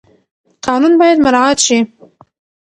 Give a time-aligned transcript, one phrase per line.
[0.65, 1.77] قانون باید مراعات شي.